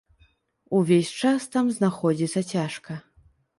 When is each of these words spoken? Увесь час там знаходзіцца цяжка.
Увесь 0.77 1.11
час 1.25 1.45
там 1.57 1.69
знаходзіцца 1.77 2.45
цяжка. 2.57 3.01